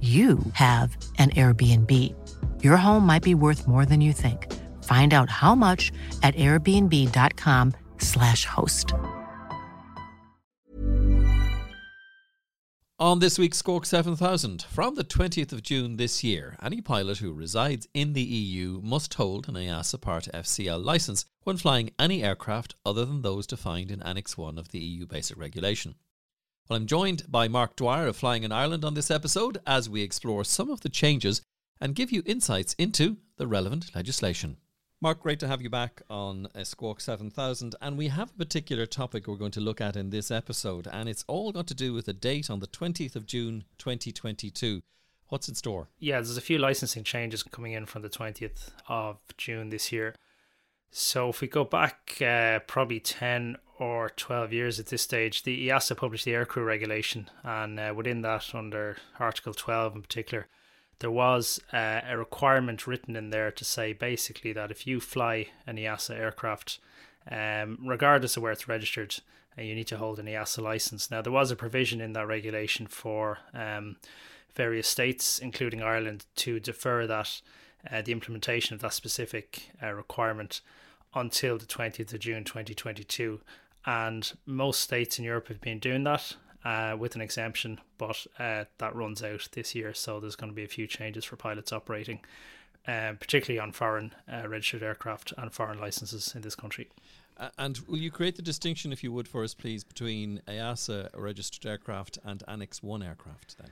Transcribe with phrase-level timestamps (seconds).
[0.00, 2.14] you have an Airbnb.
[2.62, 4.46] Your home might be worth more than you think.
[4.84, 5.90] Find out how much
[6.22, 8.94] at airbnb.com/slash host.
[13.00, 17.32] On this week's Squawk 7000, from the 20th of June this year, any pilot who
[17.32, 22.74] resides in the EU must hold an EASA Part FCL licence when flying any aircraft
[22.84, 25.94] other than those defined in Annex 1 of the EU Basic Regulation.
[26.68, 30.02] Well, I'm joined by Mark Dwyer of Flying in Ireland on this episode as we
[30.02, 31.40] explore some of the changes
[31.80, 34.58] and give you insights into the relevant legislation.
[35.00, 37.74] Mark, great to have you back on Squawk 7000.
[37.80, 41.08] And we have a particular topic we're going to look at in this episode, and
[41.08, 44.82] it's all got to do with a date on the 20th of June 2022.
[45.28, 45.88] What's in store?
[45.98, 50.14] Yeah, there's a few licensing changes coming in from the 20th of June this year.
[50.90, 55.68] So if we go back uh, probably 10 or 12 years at this stage, the
[55.68, 60.46] EASA published the aircrew regulation, and uh, within that, under Article 12 in particular,
[61.00, 65.48] there was uh, a requirement written in there to say basically that if you fly
[65.66, 66.80] an EASA aircraft,
[67.30, 69.14] um, regardless of where it's registered,
[69.56, 71.10] uh, you need to hold an EASA license.
[71.10, 73.96] Now, there was a provision in that regulation for um,
[74.54, 77.40] various states, including Ireland, to defer that
[77.90, 80.60] uh, the implementation of that specific uh, requirement
[81.14, 83.40] until the 20th of June 2022.
[83.86, 88.64] And most states in Europe have been doing that uh, with an exemption, but uh,
[88.78, 89.94] that runs out this year.
[89.94, 92.20] So there's going to be a few changes for pilots operating,
[92.86, 96.88] uh, particularly on foreign uh, registered aircraft and foreign licenses in this country.
[97.56, 101.64] And will you create the distinction, if you would, for us, please, between EASA registered
[101.66, 103.70] aircraft and Annex 1 aircraft then?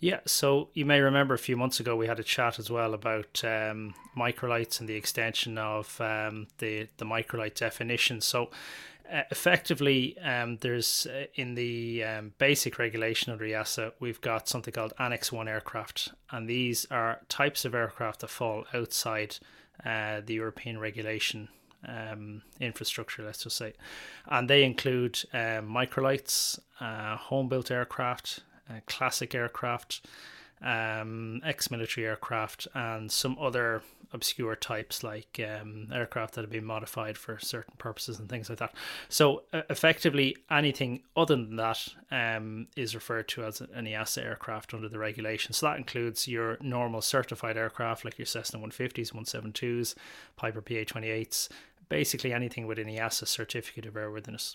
[0.00, 2.94] Yeah, so you may remember a few months ago we had a chat as well
[2.94, 8.20] about um, microlights and the extension of um, the the microlight definition.
[8.20, 8.50] So
[9.10, 14.72] uh, effectively, um, there's uh, in the um, basic regulation of EASA, we've got something
[14.72, 19.36] called Annex 1 aircraft, and these are types of aircraft that fall outside
[19.84, 21.48] uh, the European regulation
[21.86, 23.74] um, infrastructure, let's just say.
[24.26, 30.06] And they include um, microlights, uh, home built aircraft, uh, classic aircraft,
[30.62, 33.82] um, ex military aircraft, and some other
[34.14, 38.58] obscure types like um, aircraft that have been modified for certain purposes and things like
[38.60, 38.72] that.
[39.08, 44.72] So, uh, effectively, anything other than that um, is referred to as an EASA aircraft
[44.72, 45.52] under the regulation.
[45.52, 49.94] So, that includes your normal certified aircraft like your Cessna 150s, 172s,
[50.36, 51.48] Piper PA 28s,
[51.88, 54.54] basically anything with an EASA certificate of airworthiness.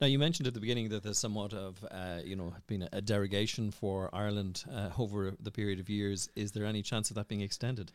[0.00, 3.02] Now, you mentioned at the beginning that there's somewhat of, uh, you know, been a,
[3.02, 6.30] derogation for Ireland uh, over the period of years.
[6.34, 7.92] Is there any chance of that being extended?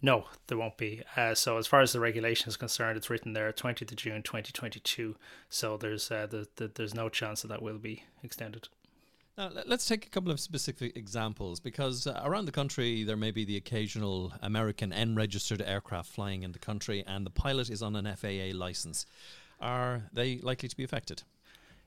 [0.00, 1.02] No, there won't be.
[1.16, 4.22] Uh, so, as far as the regulation is concerned, it's written there 20th of June
[4.22, 5.16] 2022.
[5.48, 8.68] So, there's uh, the, the, there's no chance that that will be extended.
[9.36, 13.32] Now, let's take a couple of specific examples because uh, around the country there may
[13.32, 17.82] be the occasional American N registered aircraft flying in the country and the pilot is
[17.82, 19.04] on an FAA license.
[19.60, 21.24] Are they likely to be affected?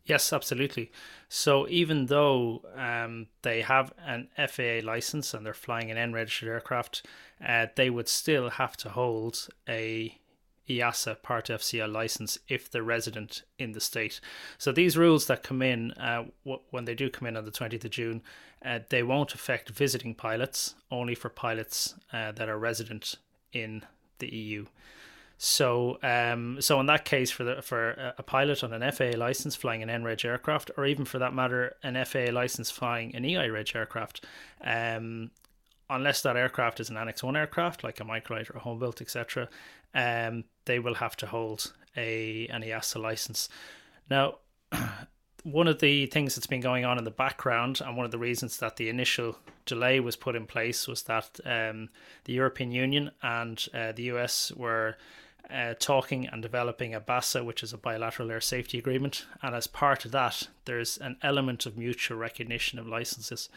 [0.06, 0.92] Yes, absolutely.
[1.30, 6.50] So even though um, they have an FAA license and they're flying an N registered
[6.50, 7.06] aircraft,
[7.46, 10.18] uh, they would still have to hold a
[10.68, 14.20] EASA Part FCL license if they're resident in the state.
[14.58, 17.52] So these rules that come in uh, w- when they do come in on the
[17.52, 18.22] 20th of June,
[18.66, 23.16] uh, they won't affect visiting pilots, only for pilots uh, that are resident
[23.52, 23.84] in
[24.20, 24.66] the EU.
[25.38, 29.56] So, um, so in that case, for the for a pilot on an FAA license
[29.56, 33.76] flying an NREG aircraft, or even for that matter, an FAA license flying an EIREG
[33.76, 34.26] aircraft,
[34.64, 35.32] um,
[35.90, 39.02] unless that aircraft is an Annex One aircraft, like a microlight or a home built,
[39.02, 39.50] etc.,
[39.94, 43.50] um, they will have to hold a an EASA license.
[44.10, 44.36] Now,
[45.44, 48.18] one of the things that's been going on in the background, and one of the
[48.18, 51.90] reasons that the initial delay was put in place, was that um,
[52.24, 54.96] the European Union and uh, the US were
[55.50, 59.26] uh, talking and developing a BASA, which is a bilateral air safety agreement.
[59.42, 63.50] And as part of that, there's an element of mutual recognition of licenses,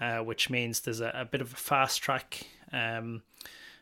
[0.00, 3.22] uh, which means there's a, a, bit of a fast track, um,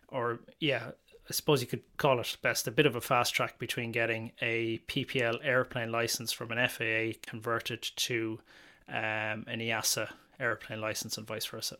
[0.08, 0.90] or yeah,
[1.28, 4.32] I suppose you could call it best a bit of a fast track between getting
[4.40, 8.40] a PPL airplane license from an FAA converted to
[8.88, 10.08] um, an EASA
[10.40, 11.76] airplane license and vice versa.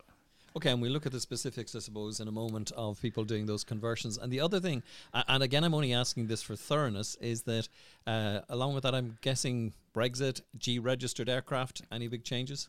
[0.57, 3.47] Okay, and we'll look at the specifics, I suppose, in a moment of people doing
[3.47, 4.19] those conversions.
[4.19, 4.83] And the other thing,
[5.15, 7.69] and again, I'm only asking this for thoroughness, is that
[8.07, 12.69] uh, along with that, I'm guessing Brexit, G registered aircraft, any big changes?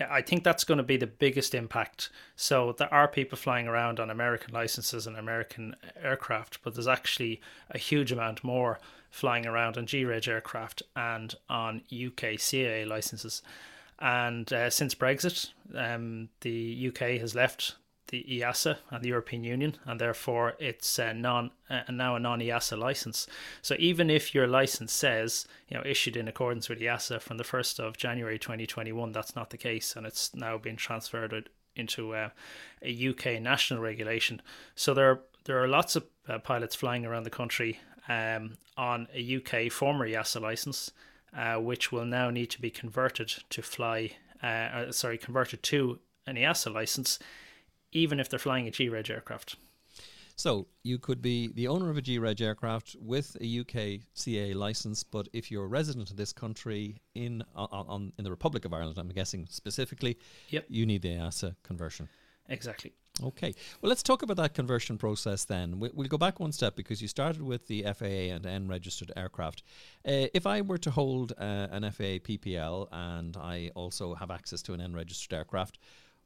[0.00, 2.08] Yeah, I think that's going to be the biggest impact.
[2.34, 7.42] So there are people flying around on American licenses and American aircraft, but there's actually
[7.70, 8.78] a huge amount more
[9.10, 13.42] flying around on G-Reg aircraft and on UK CAA licenses.
[13.98, 17.76] And uh, since Brexit, um, the UK has left
[18.08, 22.40] the EASA and the European Union, and therefore it's uh, non uh, now a non
[22.40, 23.26] EASA license.
[23.62, 27.44] So even if your license says you know issued in accordance with EASA from the
[27.44, 32.28] first of January 2021, that's not the case, and it's now been transferred into uh,
[32.82, 34.42] a UK national regulation.
[34.74, 39.08] So there are, there are lots of uh, pilots flying around the country um, on
[39.14, 40.92] a UK former EASA license,
[41.36, 44.12] uh, which will now need to be converted to fly.
[44.42, 47.18] Uh, sorry, converted to an EASA license
[47.92, 49.56] even if they're flying a G-Reg aircraft.
[50.34, 55.04] So you could be the owner of a G-Reg aircraft with a UK CA license,
[55.04, 58.72] but if you're a resident of this country in on, on, in the Republic of
[58.72, 60.18] Ireland, I'm guessing specifically,
[60.48, 60.64] yep.
[60.68, 62.08] you need the EASA conversion.
[62.48, 62.92] Exactly.
[63.20, 63.54] Okay.
[63.80, 65.78] Well, let's talk about that conversion process then.
[65.78, 69.62] We'll go back one step because you started with the FAA and N registered aircraft.
[70.06, 74.62] Uh, if I were to hold uh, an FAA PPL and I also have access
[74.62, 75.78] to an N registered aircraft,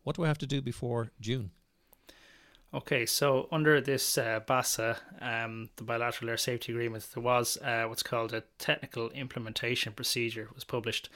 [0.05, 1.51] what do I have to do before June?
[2.75, 7.85] Okay, so under this uh, BASA, um, the Bilateral Air Safety Agreement, there was uh,
[7.85, 11.09] what's called a technical implementation procedure was published,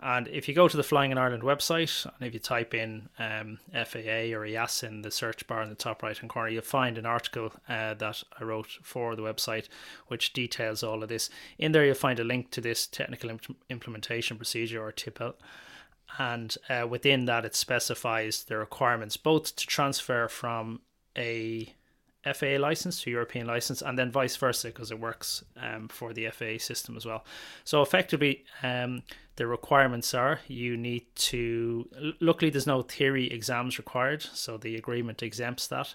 [0.00, 3.08] and if you go to the Flying in Ireland website and if you type in
[3.18, 6.62] um, FAA or EAS in the search bar in the top right hand corner, you'll
[6.62, 9.68] find an article uh, that I wrote for the website
[10.08, 11.30] which details all of this.
[11.58, 15.34] In there, you'll find a link to this technical imp- implementation procedure or TIPL
[16.16, 20.80] and uh, within that it specifies the requirements both to transfer from
[21.18, 21.74] a
[22.32, 26.28] FAA license to European license and then vice versa because it works um, for the
[26.30, 27.24] FAA system as well.
[27.64, 29.02] So effectively, um,
[29.36, 31.88] the requirements are you need to.
[32.20, 35.94] Luckily, there's no theory exams required, so the agreement exempts that.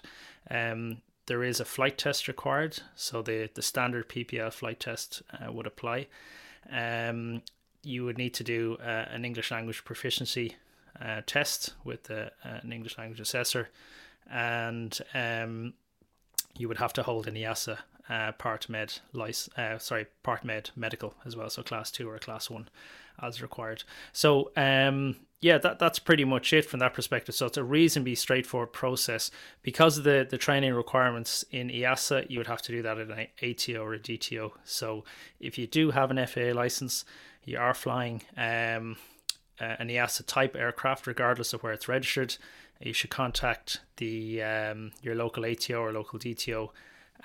[0.50, 5.52] Um, there is a flight test required, so the the standard PPL flight test uh,
[5.52, 6.06] would apply.
[6.70, 7.42] Um,
[7.82, 10.56] you would need to do uh, an English language proficiency
[11.00, 13.68] uh, test with uh, an English language assessor,
[14.30, 15.74] and um,
[16.56, 17.78] you would have to hold an EASA
[18.08, 22.18] uh, Part Med license, uh, sorry, Part Med medical as well, so class two or
[22.18, 22.68] class one
[23.22, 23.84] as required.
[24.12, 27.34] So um, yeah, that that's pretty much it from that perspective.
[27.34, 29.30] So it's a reasonably straightforward process
[29.62, 32.30] because of the the training requirements in EASA.
[32.30, 34.52] You would have to do that at an ATO or a DTO.
[34.64, 35.04] So
[35.40, 37.04] if you do have an FAA license,
[37.44, 38.96] you are flying um,
[39.58, 42.36] an EASA type aircraft, regardless of where it's registered,
[42.84, 46.70] you should contact the um, your local ATO or local DTO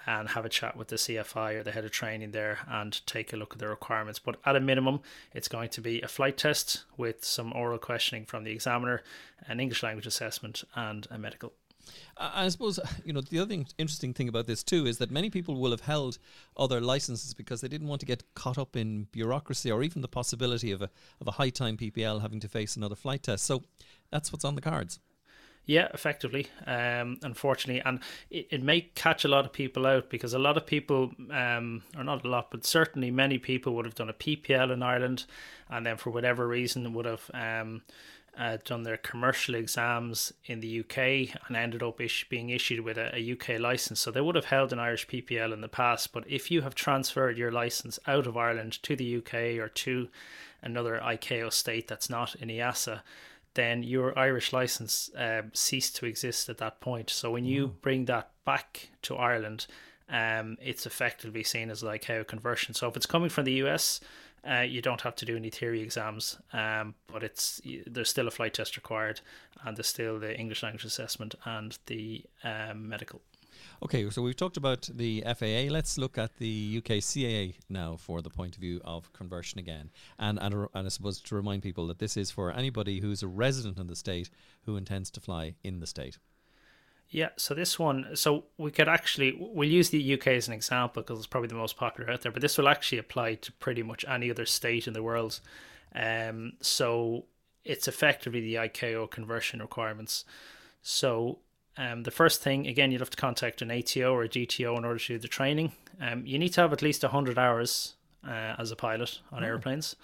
[0.08, 3.34] and have a chat with the CFI or the head of training there and take
[3.34, 4.20] a look at the requirements.
[4.20, 5.01] But at a minimum,
[5.34, 9.04] it's going to be a flight test with some oral questioning from the examiner,
[9.48, 11.54] an English language assessment, and a medical.
[12.18, 15.32] I suppose you know the other thing, interesting thing about this too is that many
[15.32, 16.20] people will have held
[16.56, 20.08] other licenses because they didn't want to get caught up in bureaucracy or even the
[20.08, 20.89] possibility of a
[21.20, 23.46] of a high time PPL having to face another flight test.
[23.46, 23.63] So
[24.12, 25.00] that's what's on the cards.
[25.70, 26.48] Yeah, effectively.
[26.66, 28.00] Um, unfortunately, and
[28.32, 31.84] it, it may catch a lot of people out because a lot of people, um,
[31.96, 35.26] or not a lot, but certainly many people would have done a PPL in Ireland,
[35.70, 37.84] and then for whatever reason would have um,
[38.36, 42.98] uh, done their commercial exams in the UK and ended up ish- being issued with
[42.98, 44.00] a, a, UK license.
[44.00, 46.74] So they would have held an Irish PPL in the past, but if you have
[46.74, 50.08] transferred your license out of Ireland to the UK or to
[50.64, 53.02] another ICAO state that's not in EASA,
[53.56, 57.10] then your Irish license uh, ceased to exist at that point.
[57.10, 57.82] So when you mm.
[57.82, 59.68] bring that back to Ireland,
[60.10, 62.74] um, it's effectively seen as like ICAO conversion.
[62.74, 64.00] So if it's coming from the US,
[64.50, 68.32] uh, you don't have to do any theory exams, um, but it's there's still a
[68.32, 69.20] flight test required,
[69.65, 73.22] and there's still the English language assessment and the um, medical.
[73.82, 75.72] Okay, so we've talked about the FAA.
[75.72, 79.90] Let's look at the UK CAA now for the point of view of conversion again.
[80.18, 83.28] And, and, and I suppose to remind people that this is for anybody who's a
[83.28, 84.30] resident in the state
[84.66, 86.18] who intends to fly in the state.
[87.10, 91.02] Yeah, so this one, so we could actually, we'll use the UK as an example
[91.02, 93.82] because it's probably the most popular out there, but this will actually apply to pretty
[93.82, 95.40] much any other state in the world.
[95.96, 97.26] Um, so
[97.64, 100.26] it's effectively the ICAO conversion requirements.
[100.82, 101.40] So
[101.80, 104.84] um, the first thing, again, you'd have to contact an ATO or a DTO in
[104.84, 105.72] order to do the training.
[106.02, 107.96] Um, you need to have at least 100 hours
[108.28, 109.48] uh, as a pilot on oh.
[109.48, 109.96] airplanes.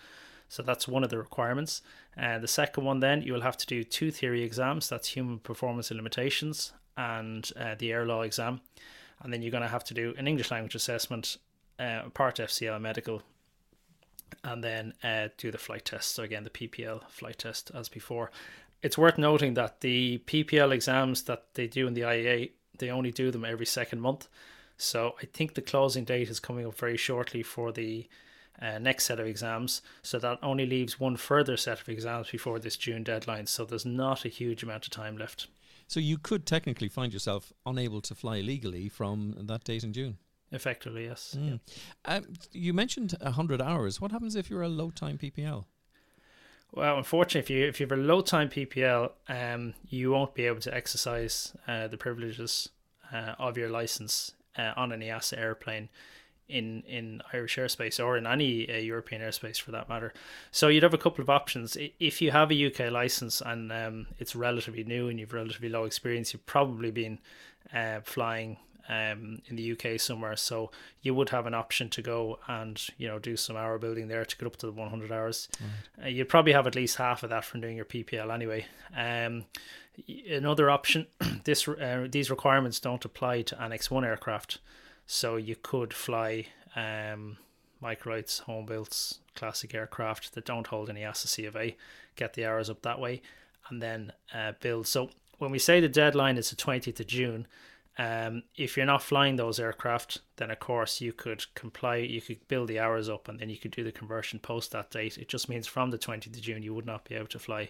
[0.47, 1.81] So that's one of the requirements.
[2.15, 5.09] And uh, the second one, then, you will have to do two theory exams that's
[5.09, 8.61] human performance and limitations and uh, the air law exam.
[9.21, 11.35] And then you're going to have to do an English language assessment,
[11.77, 13.21] uh, part FCL medical,
[14.45, 16.15] and then uh, do the flight test.
[16.15, 18.31] So, again, the PPL flight test as before.
[18.85, 23.11] It's worth noting that the PPL exams that they do in the IAA, they only
[23.11, 24.27] do them every second month.
[24.77, 28.07] So I think the closing date is coming up very shortly for the
[28.61, 29.81] uh, next set of exams.
[30.03, 33.47] So that only leaves one further set of exams before this June deadline.
[33.47, 35.47] So there's not a huge amount of time left.
[35.87, 40.19] So you could technically find yourself unable to fly legally from that date in June.
[40.51, 41.35] Effectively, yes.
[41.35, 41.59] Mm.
[42.05, 42.17] Yeah.
[42.17, 43.99] Um, you mentioned 100 hours.
[43.99, 45.65] What happens if you're a low time PPL?
[46.75, 50.45] Well, unfortunately, if you if you have a low time PPL, um, you won't be
[50.45, 52.69] able to exercise uh, the privileges
[53.13, 55.87] uh, of your license uh, on an EASA airplane
[56.49, 60.13] in in Irish airspace or in any uh, European airspace for that matter.
[60.51, 61.77] So you'd have a couple of options.
[61.99, 65.85] If you have a UK license and um, it's relatively new and you've relatively low
[65.85, 67.19] experience, you've probably been
[67.73, 68.57] uh, flying
[68.89, 70.35] um, in the UK somewhere.
[70.35, 74.07] So you would have an option to go and you know do some hour building
[74.07, 75.47] there to get up to the 100 hours.
[76.03, 78.65] Uh, you'd probably have at least half of that from doing your PPL anyway.
[78.95, 79.45] Um,
[80.29, 81.07] another option,
[81.43, 84.59] this uh, these requirements don't apply to Annex One aircraft,
[85.05, 87.37] so you could fly um,
[87.81, 91.75] microlights, home built, classic aircraft that don't hold any EASA CFA,
[92.15, 93.21] get the hours up that way,
[93.69, 94.87] and then uh, build.
[94.87, 97.47] So when we say the deadline is the 20th of June,
[97.97, 102.45] um, if you're not flying those aircraft, then of course you could comply, you could
[102.47, 105.17] build the hours up and then you could do the conversion post that date.
[105.17, 107.69] It just means from the 20th of June you would not be able to fly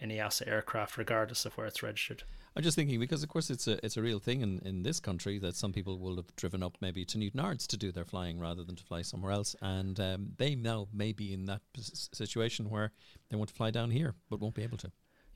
[0.00, 2.24] any EASA aircraft regardless of where it's registered.
[2.56, 4.98] I'm just thinking because of course it's a it's a real thing in, in this
[4.98, 8.40] country that some people will have driven up maybe to Newtownards to do their flying
[8.40, 12.68] rather than to fly somewhere else, and um, they now may be in that situation
[12.68, 12.90] where
[13.28, 14.90] they want to fly down here but won't be able to.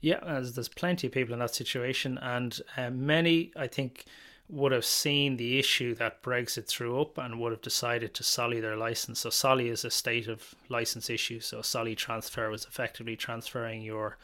[0.05, 4.05] Yeah, as there's plenty of people in that situation, and uh, many, I think,
[4.47, 8.59] would have seen the issue that Brexit threw up and would have decided to SOLI
[8.59, 9.21] their license.
[9.21, 11.39] So SOLI is a state of license issue.
[11.39, 14.19] So SOLI transfer was effectively transferring your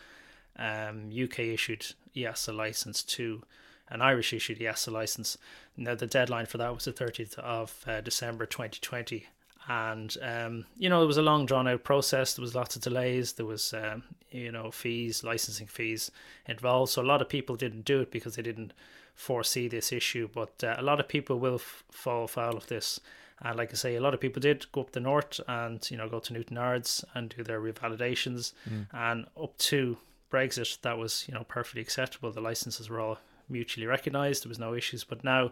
[0.55, 3.41] um, UK issued EASA license to
[3.89, 5.39] an Irish issued EASA license.
[5.75, 9.25] Now the deadline for that was the 30th of uh, December 2020
[9.67, 12.81] and um, you know it was a long drawn out process there was lots of
[12.81, 16.11] delays there was um, you know fees licensing fees
[16.47, 18.73] involved so a lot of people didn't do it because they didn't
[19.13, 22.99] foresee this issue but uh, a lot of people will f- fall foul of this
[23.43, 25.97] and like I say, a lot of people did go up the north and you
[25.97, 28.85] know go to Newtownards and do their revalidations, mm.
[28.93, 29.97] and up to
[30.31, 32.31] Brexit, that was you know perfectly acceptable.
[32.31, 33.17] The licenses were all
[33.49, 34.43] mutually recognised.
[34.43, 35.03] There was no issues.
[35.03, 35.51] But now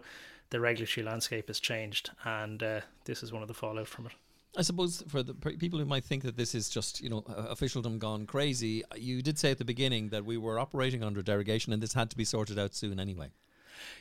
[0.50, 4.12] the regulatory landscape has changed, and uh, this is one of the fallout from it.
[4.56, 7.98] I suppose for the people who might think that this is just you know officialdom
[7.98, 11.82] gone crazy, you did say at the beginning that we were operating under derogation, and
[11.82, 13.30] this had to be sorted out soon anyway.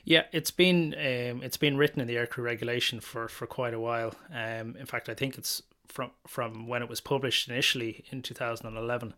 [0.03, 3.79] Yeah, it's been um, it's been written in the aircrew regulation for, for quite a
[3.79, 4.13] while.
[4.33, 9.13] Um, in fact, I think it's from from when it was published initially in 2011.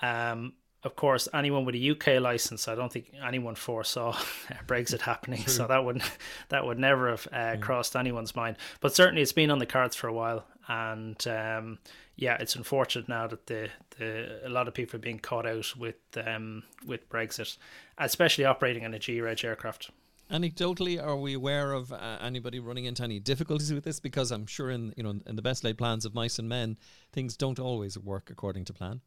[0.00, 4.12] Um, of course, anyone with a UK license, I don't think anyone foresaw
[4.66, 5.46] Brexit happening.
[5.46, 6.02] So that would
[6.48, 8.56] that would never have uh, crossed anyone's mind.
[8.80, 11.78] But certainly, it's been on the cards for a while, and um,
[12.16, 15.74] yeah, it's unfortunate now that the, the a lot of people are being caught out
[15.76, 17.56] with um, with Brexit,
[17.98, 19.90] especially operating on a G-reg aircraft.
[20.30, 24.00] Anecdotally, are we aware of uh, anybody running into any difficulties with this?
[24.00, 26.76] Because I'm sure in you know in the best laid plans of mice and men,
[27.12, 29.00] things don't always work according to plan.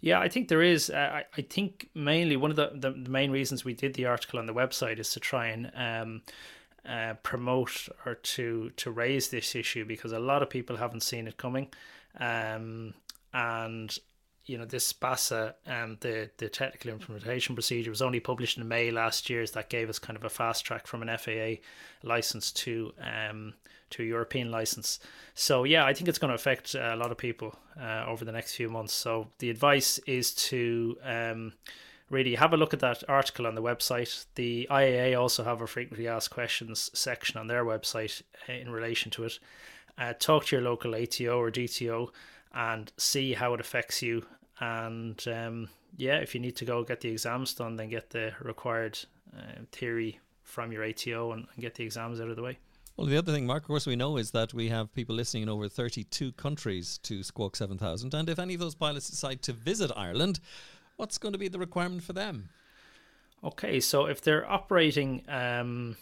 [0.00, 0.90] Yeah, I think there is.
[0.90, 4.04] Uh, I, I think mainly one of the, the, the, main reasons we did the
[4.06, 6.22] article on the website is to try and um,
[6.86, 11.26] uh, promote or to to raise this issue because a lot of people haven't seen
[11.26, 11.68] it coming,
[12.20, 12.92] um,
[13.32, 13.98] and
[14.46, 18.90] you know this BASA and the the technical implementation procedure was only published in May
[18.90, 19.44] last year.
[19.46, 21.62] So that gave us kind of a fast track from an FAA
[22.02, 23.54] license to um,
[23.90, 24.98] to a European license.
[25.34, 28.24] So yeah, I think it's going to affect uh, a lot of people uh, over
[28.24, 28.92] the next few months.
[28.92, 31.52] So the advice is to um,
[32.10, 34.26] really have a look at that article on the website.
[34.34, 39.10] The IAA also have a frequently asked questions section on their website uh, in relation
[39.12, 39.38] to it.
[39.96, 42.10] Uh, talk to your local ATO or DTO
[42.54, 44.24] and see how it affects you.
[44.60, 48.32] And um, yeah, if you need to go get the exams done, then get the
[48.40, 48.98] required
[49.36, 52.58] uh, theory from your ATO and, and get the exams out of the way.
[52.96, 55.42] Well, the other thing, Mark, of course, we know is that we have people listening
[55.42, 58.14] in over 32 countries to Squawk 7000.
[58.14, 60.38] And if any of those pilots decide to visit Ireland,
[60.96, 62.50] what's going to be the requirement for them?
[63.42, 65.96] Okay, so if they're operating um,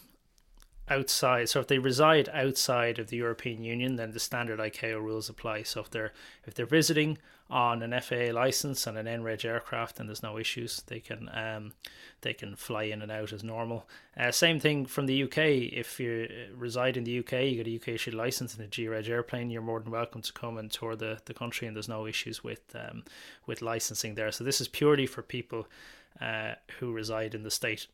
[0.89, 5.29] outside, so if they reside outside of the European Union, then the standard ICAO rules
[5.29, 5.63] apply.
[5.63, 6.13] So if they're
[6.45, 7.17] if they're visiting
[7.49, 10.81] on an FAA license and an NREG aircraft, and there's no issues.
[10.87, 11.73] They can um,
[12.21, 13.87] they can fly in and out as normal.
[14.17, 15.37] Uh, same thing from the UK.
[15.37, 18.67] If you uh, reside in the UK, you get a UK issued license in a
[18.67, 19.49] G-Reg airplane.
[19.49, 22.43] You're more than welcome to come and tour the, the country, and there's no issues
[22.43, 23.03] with um,
[23.45, 24.31] with licensing there.
[24.31, 25.67] So this is purely for people
[26.19, 27.87] uh, who reside in the state,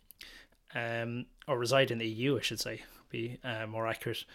[0.75, 4.25] um, or reside in the EU, I should say, be uh, more accurate.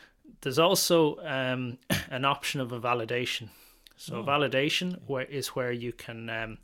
[0.41, 1.79] There's also um,
[2.11, 3.49] an option of a validation
[3.97, 4.25] so oh.
[4.25, 6.59] validation where is where you can um,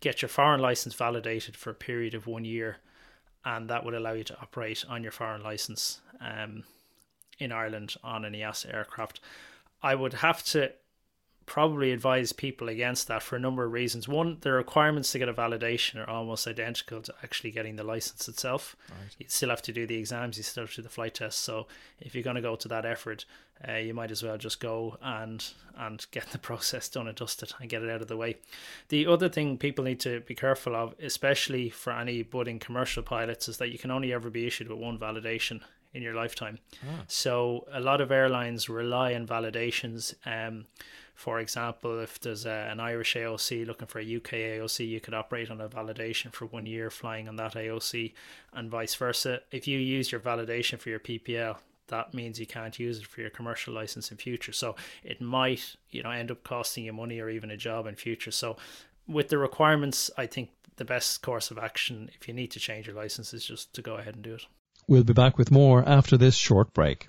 [0.00, 2.78] get your foreign license validated for a period of one year,
[3.44, 6.64] and that would allow you to operate on your foreign license um,
[7.38, 9.20] in Ireland on an EASA aircraft.
[9.82, 10.72] I would have to
[11.46, 14.08] probably advise people against that for a number of reasons.
[14.08, 18.28] One, the requirements to get a validation are almost identical to actually getting the license
[18.28, 18.76] itself.
[18.90, 19.14] Right.
[19.18, 21.40] You still have to do the exams, you still have to do the flight test.
[21.40, 21.66] So
[22.00, 23.24] if you're going to go to that effort,
[23.66, 25.44] uh, you might as well just go and
[25.76, 28.36] and get the process done and dusted and get it out of the way.
[28.88, 33.48] The other thing people need to be careful of, especially for any budding commercial pilots,
[33.48, 35.60] is that you can only ever be issued with one validation
[35.94, 36.58] in your lifetime.
[36.82, 37.04] Ah.
[37.06, 40.14] So a lot of airlines rely on validations.
[40.26, 40.66] Um,
[41.14, 45.14] for example, if there's a, an Irish AOC looking for a UK AOC, you could
[45.14, 48.12] operate on a validation for one year flying on that AOC,
[48.52, 49.40] and vice versa.
[49.50, 51.56] If you use your validation for your PPL,
[51.88, 54.52] that means you can't use it for your commercial license in future.
[54.52, 57.94] So it might, you know, end up costing you money or even a job in
[57.94, 58.30] future.
[58.30, 58.56] So
[59.06, 62.86] with the requirements, I think the best course of action, if you need to change
[62.86, 64.46] your license, is just to go ahead and do it.
[64.88, 67.08] We'll be back with more after this short break.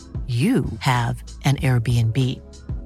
[0.27, 2.17] you have an Airbnb.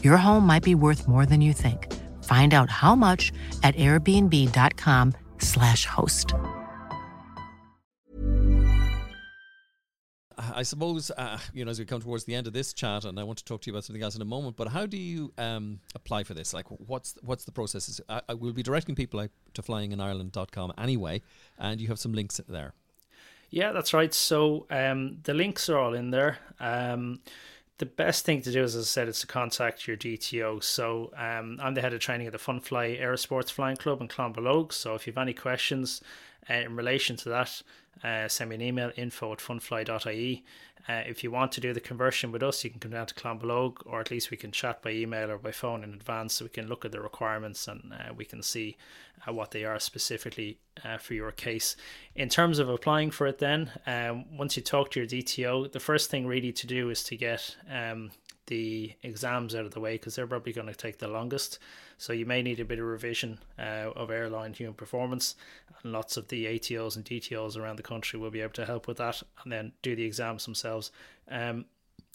[0.04, 1.94] Your home might be worth more than you think.
[2.24, 6.34] Find out how much at airbnb.com/slash host.
[10.38, 13.20] I suppose, uh, you know, as we come towards the end of this chat, and
[13.20, 14.98] I want to talk to you about something else in a moment, but how do
[14.98, 16.54] you um, apply for this?
[16.54, 18.00] Like, what's what's the process?
[18.10, 21.22] I, I will be directing people to flyinginireland.com anyway,
[21.58, 22.74] and you have some links there.
[23.56, 24.14] Yeah, that's right.
[24.14, 26.40] So um, the links are all in there.
[26.60, 27.22] Um,
[27.78, 30.62] the best thing to do, as I said, is to contact your DTO.
[30.62, 34.74] So um, I'm the head of training at the Funfly Aerosports Flying Club in Clonbullogue.
[34.74, 36.02] So if you have any questions
[36.50, 37.62] uh, in relation to that,
[38.04, 40.44] uh, send me an email info at funfly.ie
[40.88, 43.16] uh, if you want to do the conversion with us, you can come down to
[43.16, 46.46] Clonbullogue, or at least we can chat by email or by phone in advance so
[46.46, 48.78] we can look at the requirements and uh, we can see
[49.28, 51.76] uh, what they are specifically uh, for your case.
[52.16, 55.80] In terms of applying for it, then, um, once you talk to your DTO, the
[55.80, 58.12] first thing really to do is to get um,
[58.48, 61.60] the exams out of the way because they're probably going to take the longest.
[61.98, 65.36] So you may need a bit of revision uh, of airline human performance,
[65.84, 68.88] and lots of the ATOs and DTOs around the country will be able to help
[68.88, 70.92] with that, and then do the exams themselves.
[71.30, 71.66] Um,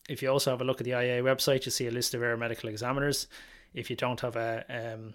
[0.09, 2.23] if you also have a look at the IAA website, you see a list of
[2.23, 3.27] air medical examiners.
[3.75, 5.15] If you don't have a um,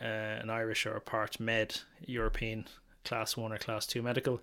[0.00, 2.66] uh, an Irish or a Part Med European
[3.04, 4.40] Class One or Class Two medical,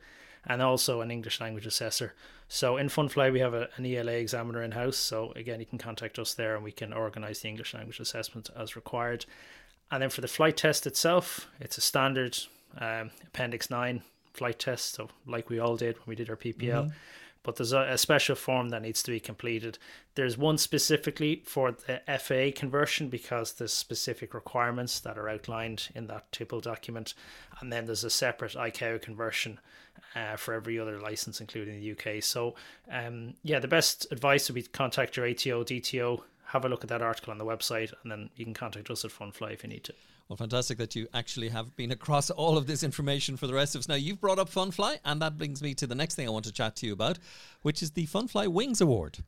[0.47, 2.13] and also an English language assessor.
[2.47, 4.97] So in Funfly, we have a, an ELA examiner in house.
[4.97, 8.49] So again, you can contact us there and we can organize the English language assessment
[8.55, 9.25] as required.
[9.91, 12.37] and then for the flight test itself, it's a standard
[12.77, 14.01] um, Appendix 9
[14.33, 16.85] flight test, so like we all did when we did our PPL.
[16.85, 16.89] Mm-hmm.
[17.45, 19.77] But there's a, a, special form that needs to be completed.
[20.15, 26.07] There's one specifically for the FAA conversion because there's specific requirements that are outlined in
[26.07, 27.13] that TIPL document.
[27.61, 29.59] And then there's a separate ICAO conversion
[30.15, 32.23] uh, for every other license, including the UK.
[32.23, 32.55] So,
[32.91, 36.21] um, yeah, the best advice would be contact your ATO, DTO,
[36.55, 39.03] have a look at that article on the website, and then you can contact us
[39.03, 39.93] at Funfly if you need to.
[40.29, 43.75] Well, fantastic that you actually have been across all of this information for the rest
[43.75, 43.89] of us.
[43.89, 46.45] Now, you've brought up Funfly, and that brings me to the next thing I want
[46.45, 47.19] to chat to you about,
[47.61, 49.19] which is the Funfly Wings Award.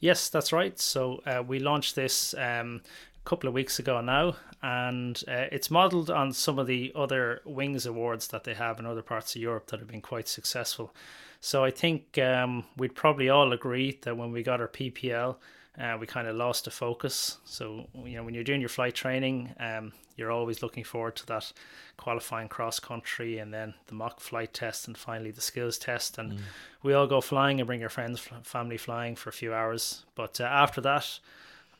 [0.00, 0.78] Yes, that's right.
[0.80, 2.80] So uh, we launched this um,
[3.20, 7.42] a couple of weeks ago now, and uh, it's modelled on some of the other
[7.44, 10.94] Wings Awards that they have in other parts of Europe that have been quite successful.
[11.40, 15.36] So I think um, we'd probably all agree that when we got our PPL,
[15.78, 17.38] uh, we kind of lost the focus.
[17.44, 21.26] So you know, when you're doing your flight training, um, you're always looking forward to
[21.26, 21.52] that
[21.96, 26.18] qualifying cross country, and then the mock flight test, and finally the skills test.
[26.18, 26.38] And mm.
[26.82, 30.04] we all go flying and bring your friends, family flying for a few hours.
[30.14, 31.18] But uh, after that,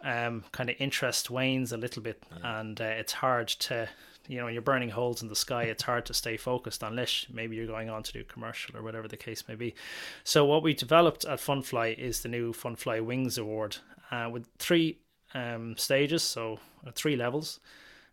[0.02, 2.60] um, kind of interest wanes a little bit, yeah.
[2.60, 3.88] and uh, it's hard to
[4.28, 7.56] you know, you're burning holes in the sky, it's hard to stay focused unless maybe
[7.56, 9.74] you're going on to do commercial or whatever the case may be.
[10.24, 13.76] So what we developed at Funfly is the new Funfly Wings Award
[14.10, 14.98] uh, with three
[15.34, 17.60] um, stages, so uh, three levels: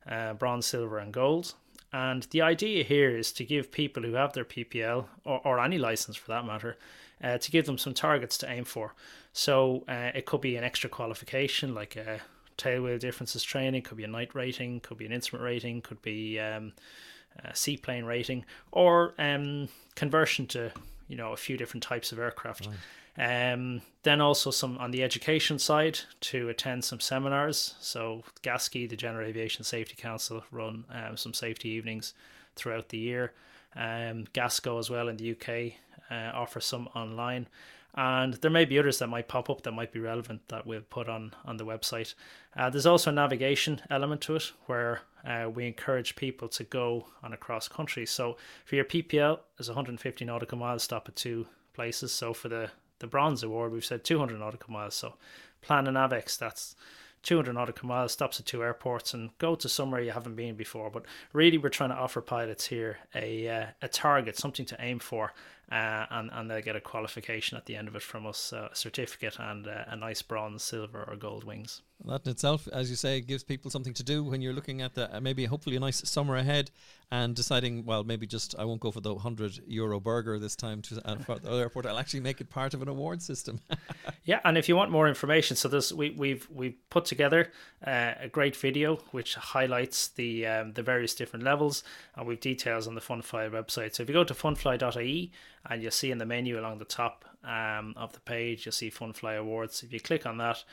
[0.10, 1.54] uh, bronze, silver, and gold.
[1.94, 5.78] And the idea here is to give people who have their PPL or, or any
[5.78, 6.78] license for that matter,
[7.22, 8.96] uh, to give them some targets to aim for.
[9.34, 12.22] So uh, it could be an extra qualification like a
[12.62, 16.40] tailwheel differences training, could be a night rating, could be an instrument rating, could be
[16.40, 16.74] um,
[17.44, 20.72] a seaplane rating, or um, conversion to
[21.08, 22.68] you know a few different types of aircraft.
[22.68, 22.78] Right.
[23.18, 27.76] Um, then also some on the education side to attend some seminars.
[27.82, 32.14] So GASCI, the General Aviation Safety Council, run um, some safety evenings
[32.56, 33.34] throughout the year.
[33.76, 35.74] Um, GASCO as well in the UK
[36.10, 37.48] uh, offer some online
[37.96, 40.82] and there may be others that might pop up that might be relevant that we'll
[40.82, 42.14] put on on the website.
[42.56, 47.06] Uh, there's also a navigation element to it where uh, we encourage people to go
[47.24, 48.06] on across cross country.
[48.06, 52.12] So for your PPL, there's 150 nautical miles stop at two places.
[52.12, 54.94] So for the the bronze award, we've said 200 nautical miles.
[54.94, 55.16] So
[55.62, 56.76] plan an Avex, that's
[57.24, 60.90] 200 nautical miles, stops at two airports, and go to somewhere you haven't been before.
[60.90, 65.00] But really, we're trying to offer pilots here a uh, a target, something to aim
[65.00, 65.34] for,
[65.72, 68.68] uh, and and they get a qualification at the end of it from us, uh,
[68.72, 71.82] a certificate and uh, a nice bronze, silver, or gold wings.
[72.06, 74.96] That in itself, as you say, gives people something to do when you're looking at
[74.96, 76.72] the uh, maybe hopefully a nice summer ahead
[77.12, 80.82] and deciding, well, maybe just I won't go for the hundred euro burger this time
[80.84, 81.86] to uh, the airport.
[81.86, 83.60] I'll actually make it part of an award system.
[84.26, 87.50] yeah, and if you want more information, so this we we've we've put together
[87.86, 91.84] uh, a great video which highlights the um, the various different levels,
[92.16, 93.96] and we've details on the Funfly website.
[93.96, 95.32] So if you go to funfly.ie
[95.70, 98.90] and you'll see in the menu along the top um, of the page, you'll see
[98.90, 99.84] Funfly Awards.
[99.84, 100.64] If you click on that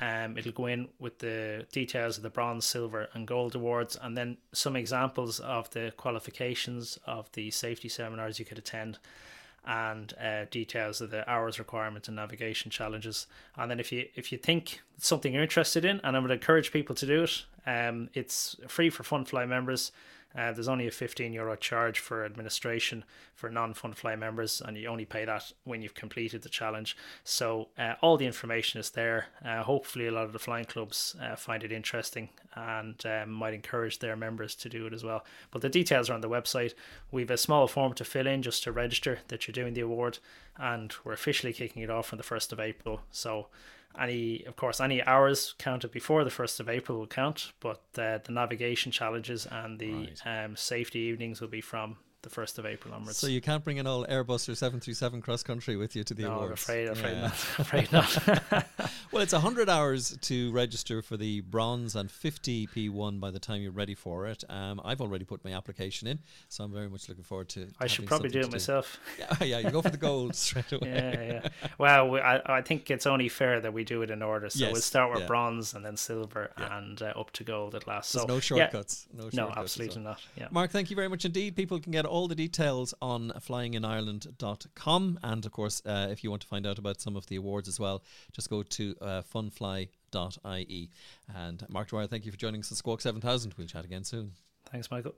[0.00, 4.16] um, it'll go in with the details of the bronze, silver, and gold awards, and
[4.16, 8.98] then some examples of the qualifications of the safety seminars you could attend,
[9.64, 13.26] and uh, details of the hours requirements and navigation challenges.
[13.56, 16.30] And then if you if you think it's something you're interested in, and I would
[16.30, 19.92] encourage people to do it, um, it's free for Funfly members.
[20.34, 24.88] Uh, there's only a 15 euro charge for administration for non Funfly members, and you
[24.88, 26.96] only pay that when you've completed the challenge.
[27.24, 29.26] So, uh, all the information is there.
[29.44, 33.54] Uh, hopefully, a lot of the flying clubs uh, find it interesting and um, might
[33.54, 35.24] encourage their members to do it as well.
[35.50, 36.74] But the details are on the website.
[37.10, 40.18] We've a small form to fill in just to register that you're doing the award,
[40.56, 43.02] and we're officially kicking it off on the 1st of April.
[43.10, 43.48] So,
[44.00, 48.18] any of course any hours counted before the 1st of april will count but uh,
[48.24, 49.92] the navigation challenges and the
[50.24, 50.44] right.
[50.44, 53.18] um, safety evenings will be from the first of April onwards.
[53.18, 56.04] So you can't bring an old Airbus or seven three seven cross country with you
[56.04, 56.68] to the no, awards.
[56.68, 57.20] I'm afraid, afraid yeah.
[57.20, 57.32] not.
[57.58, 58.66] afraid not.
[59.12, 63.40] well, it's hundred hours to register for the bronze and fifty P one by the
[63.40, 64.44] time you're ready for it.
[64.48, 67.68] Um, I've already put my application in, so I'm very much looking forward to.
[67.80, 68.98] I should probably do it myself.
[69.18, 70.88] Yeah, yeah, you go for the gold straight away.
[70.88, 71.68] Yeah, yeah.
[71.78, 74.48] Well, we, I, I think it's only fair that we do it in order.
[74.48, 75.26] So yes, we'll start with yeah.
[75.26, 76.78] bronze and then silver yeah.
[76.78, 78.12] and uh, up to gold at last.
[78.12, 79.06] There's so no shortcuts.
[79.12, 80.20] No, shortcuts no, absolutely not.
[80.36, 80.48] Yeah.
[80.50, 81.56] Mark, thank you very much indeed.
[81.56, 85.18] People can get all the details on flyinginireland.com.
[85.22, 87.68] And of course, uh, if you want to find out about some of the awards
[87.68, 90.90] as well, just go to uh, funfly.ie.
[91.34, 93.54] And Mark Dwyer, thank you for joining us at Squawk 7000.
[93.56, 94.32] We'll chat again soon.
[94.70, 95.14] Thanks, Michael.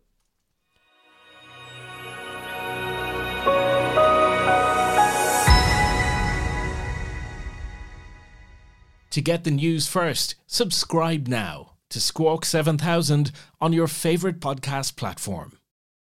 [9.11, 15.59] To get the news first, subscribe now to Squawk 7000 on your favourite podcast platform.